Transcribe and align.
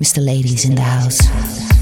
Mr. 0.00 0.22
Ladies 0.22 0.66
in 0.66 0.74
the 0.74 0.82
house. 0.82 1.75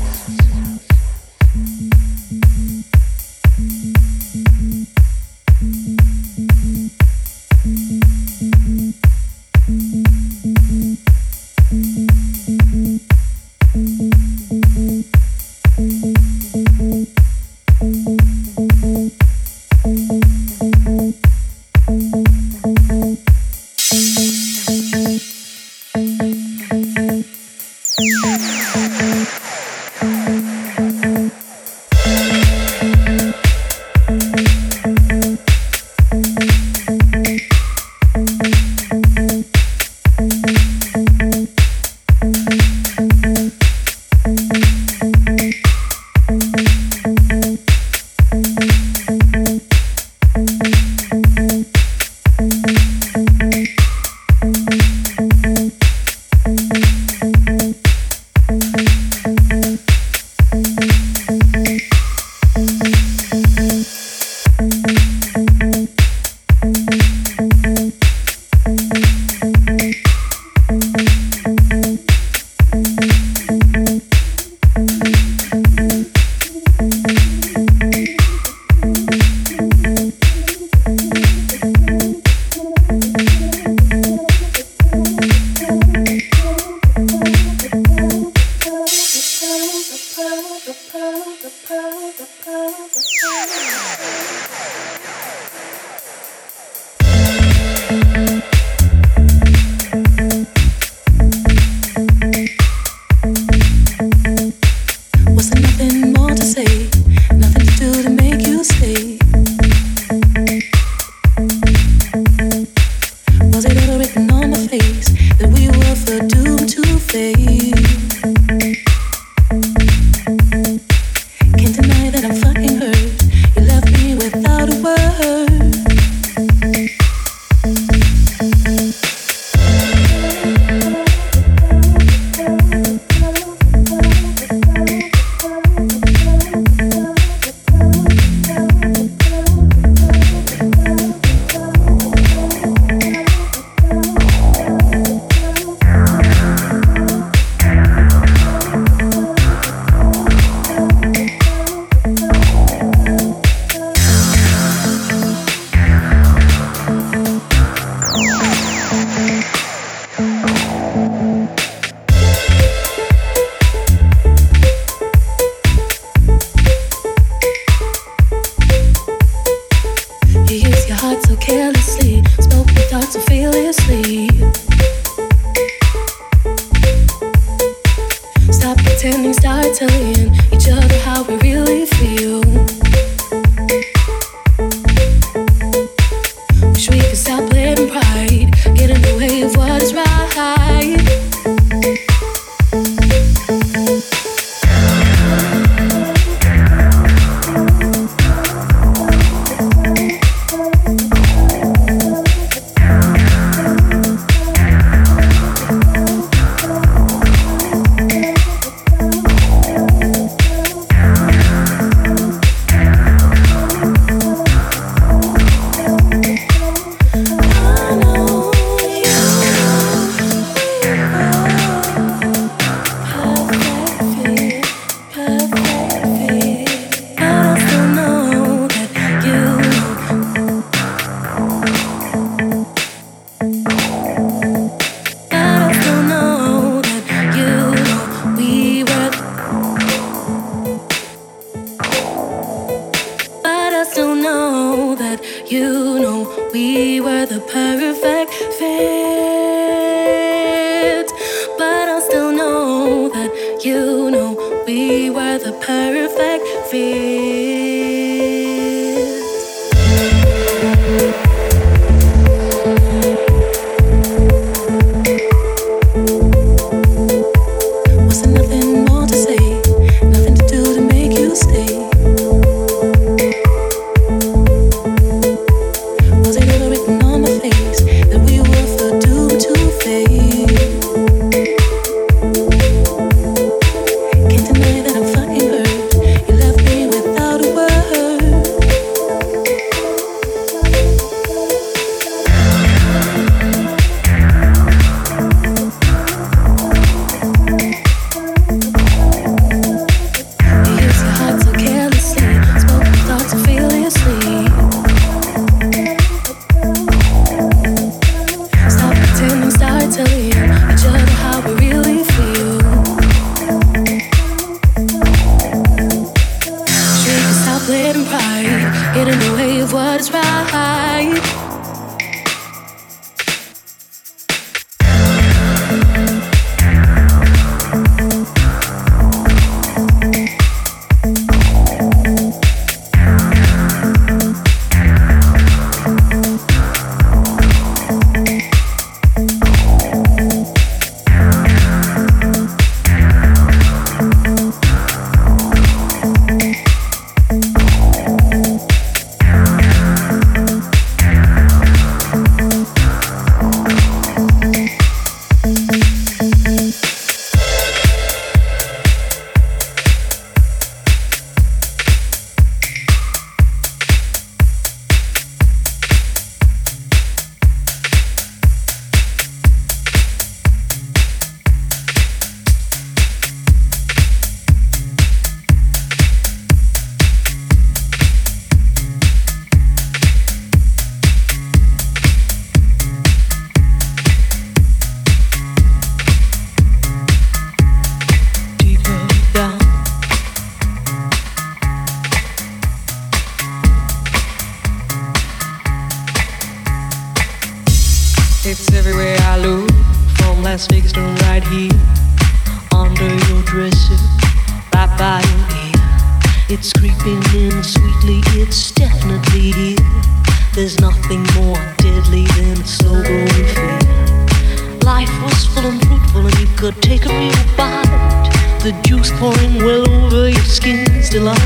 The 418.64 418.72
juice 418.84 419.10
pouring 419.19 419.56
well 419.58 419.88
over 419.90 420.28
your 420.28 420.44
skin's 420.44 421.10
delight. 421.10 421.38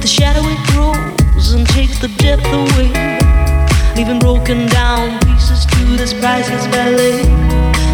The 0.00 0.06
shadow 0.06 0.42
it 0.44 0.62
grows 0.72 1.52
and 1.52 1.66
takes 1.68 1.98
the 1.98 2.08
depth 2.18 2.46
away, 2.46 2.90
leaving 3.96 4.18
broken 4.18 4.66
down 4.66 5.18
pieces 5.20 5.66
to 5.66 5.96
this 5.96 6.12
priceless 6.14 6.66
ballet. 6.68 7.22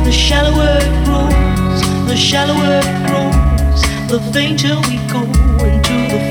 The 0.05 0.13
shallower 0.13 0.79
it 0.81 1.05
grows, 1.05 1.81
the 2.09 2.17
shallower 2.17 2.81
it 2.83 2.91
grows, 3.07 3.83
the 4.09 4.21
fainter 4.33 4.77
we 4.89 4.97
go 5.13 5.23
into 5.65 5.95
the. 6.11 6.31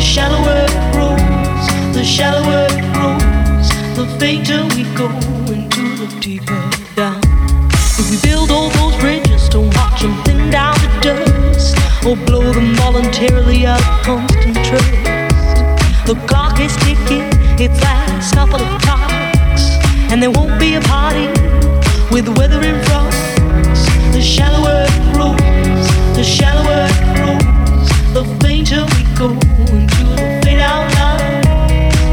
The 0.00 0.06
shallower 0.06 0.64
it 0.64 0.92
grows, 0.94 1.94
the 1.94 2.02
shallower 2.02 2.66
it 2.70 2.94
grows, 2.94 3.68
the 3.96 4.06
fainter 4.18 4.64
we 4.74 4.84
go 4.96 5.39
build 8.22 8.50
all 8.50 8.70
those 8.70 8.96
bridges, 9.00 9.48
don't 9.48 9.74
watch 9.76 10.02
them 10.02 10.14
thin 10.24 10.50
down 10.50 10.74
to 10.76 10.88
dust, 11.00 11.76
or 12.06 12.16
blow 12.16 12.52
them 12.52 12.74
voluntarily 12.76 13.66
out 13.66 13.80
of 13.80 14.02
constant 14.02 14.56
trust. 14.64 15.04
The 16.06 16.14
clock 16.26 16.60
is 16.60 16.74
ticking, 16.76 17.28
its 17.58 17.80
last 17.82 18.34
couple 18.34 18.60
of 18.60 18.82
clocks, 18.82 19.62
and 20.10 20.22
there 20.22 20.30
won't 20.30 20.58
be 20.58 20.74
a 20.74 20.80
party 20.80 21.26
with 22.10 22.24
the 22.24 22.32
weather 22.36 22.60
in 22.62 22.82
front. 22.84 23.14
The 24.12 24.20
shallower 24.20 24.86
it 24.88 25.14
grows, 25.14 25.86
the 26.16 26.24
shallower 26.24 26.88
it 26.90 27.00
grows, 27.16 27.88
the 28.14 28.24
fainter 28.42 28.84
we 28.96 29.02
go 29.16 29.30
into 29.70 30.04
the 30.04 30.40
fade 30.42 30.60
out 30.60 30.92
line. 30.94 31.42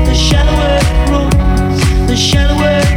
The 0.05 0.13
shallower 0.13 0.79
it 0.81 1.07
grows, 1.07 2.07
the 2.07 2.15
shallower 2.15 2.96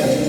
Amen. 0.00 0.27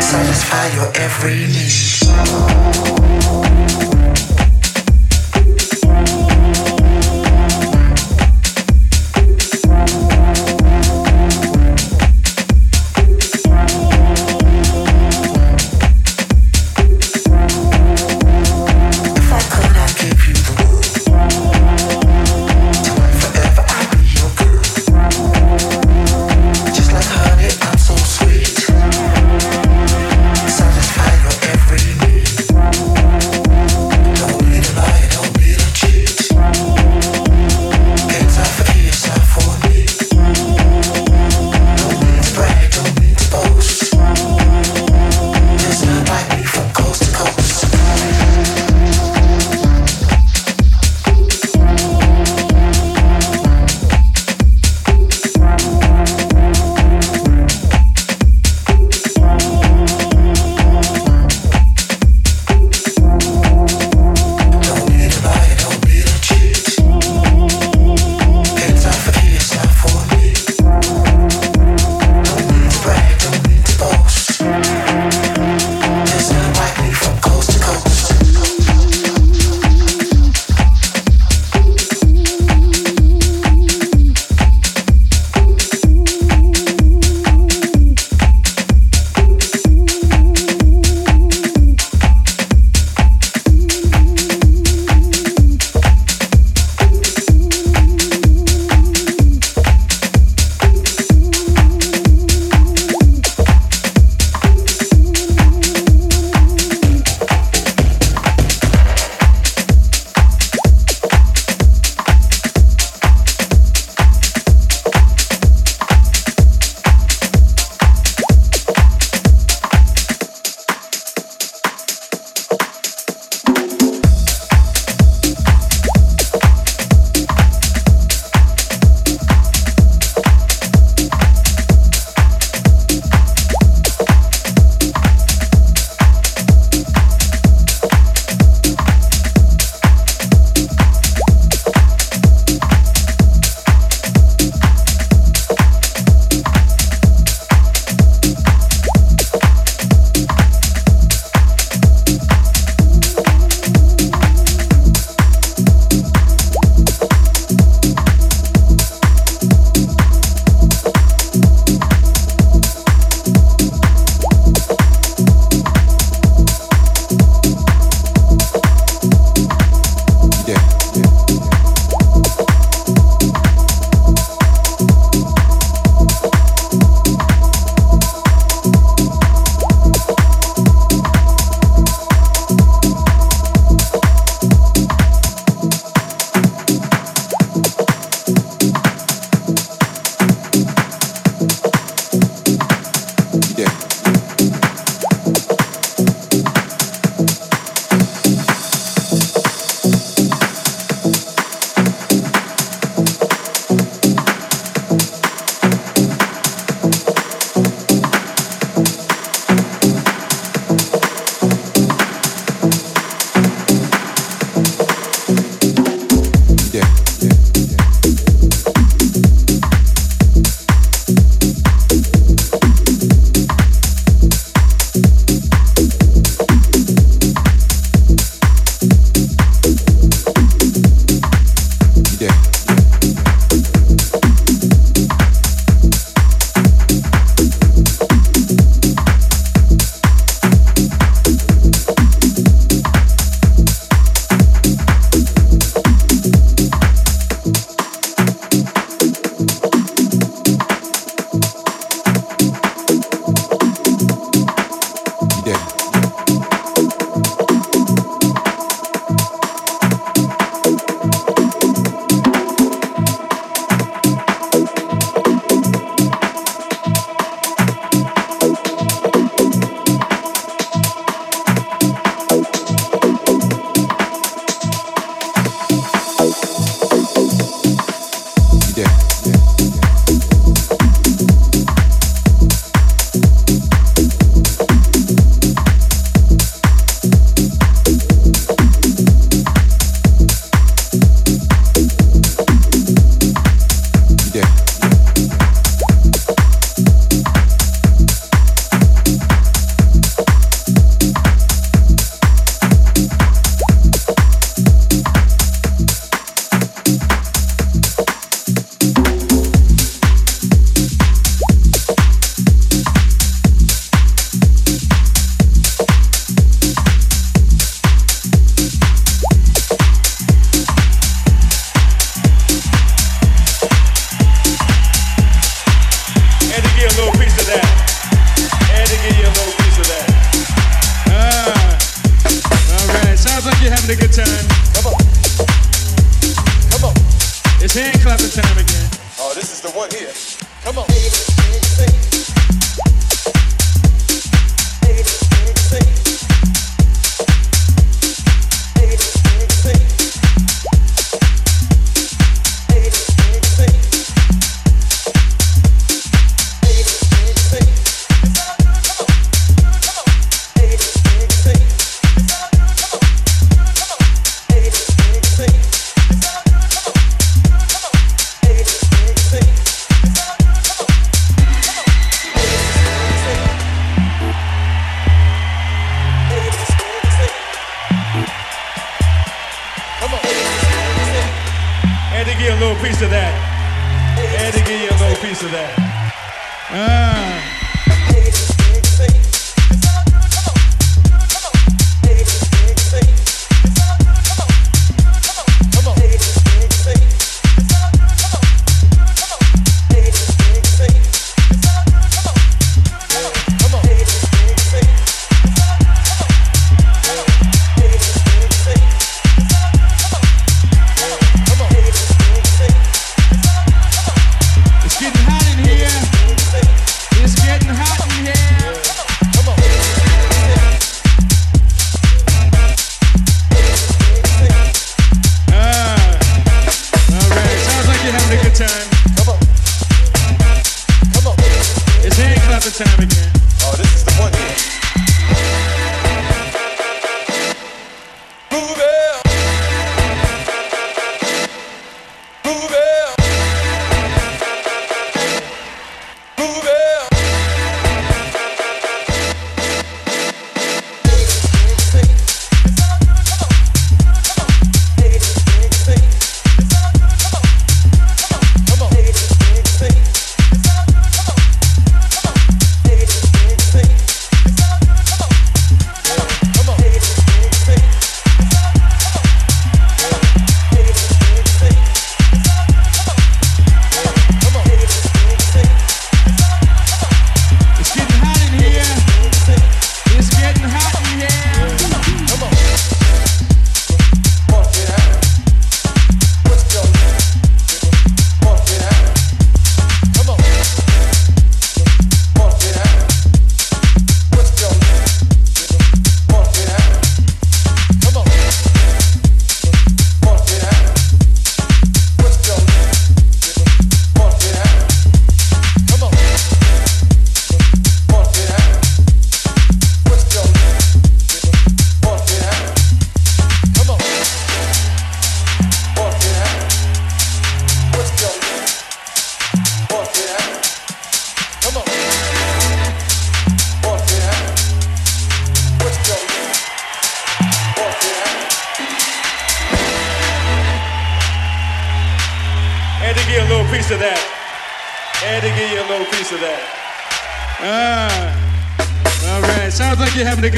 Satisfy 0.00 0.66
your 0.74 0.90
every 0.96 1.46
need. 1.46 1.74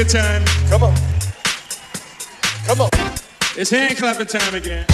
time. 0.09 0.45
Come 0.69 0.85
on. 0.85 0.95
Come 2.67 2.81
on. 2.81 2.91
It's 3.57 3.71
hand 3.71 3.97
clapping 3.97 4.27
time 4.27 4.55
again. 4.55 4.87